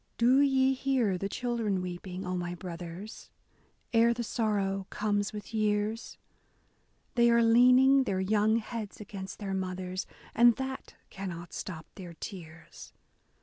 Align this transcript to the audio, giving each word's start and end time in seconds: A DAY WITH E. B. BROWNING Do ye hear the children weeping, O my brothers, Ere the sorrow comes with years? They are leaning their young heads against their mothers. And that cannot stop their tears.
A 0.01 0.17
DAY 0.17 0.25
WITH 0.25 0.25
E. 0.25 0.25
B. 0.25 0.29
BROWNING 0.31 0.47
Do 0.47 0.49
ye 0.55 0.73
hear 0.73 1.17
the 1.19 1.29
children 1.29 1.81
weeping, 1.83 2.25
O 2.25 2.35
my 2.35 2.55
brothers, 2.55 3.29
Ere 3.93 4.15
the 4.15 4.23
sorrow 4.23 4.87
comes 4.89 5.31
with 5.31 5.53
years? 5.53 6.17
They 7.13 7.29
are 7.29 7.43
leaning 7.43 8.05
their 8.05 8.19
young 8.19 8.55
heads 8.57 8.99
against 8.99 9.37
their 9.37 9.53
mothers. 9.53 10.07
And 10.33 10.55
that 10.55 10.95
cannot 11.11 11.53
stop 11.53 11.85
their 11.93 12.15
tears. 12.15 12.93